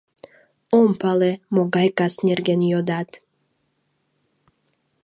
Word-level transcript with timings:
—Ом 0.79 0.89
пале, 1.01 1.31
могай 1.55 1.87
кас 1.97 2.13
нерген 2.27 2.61
йодат. 2.71 3.09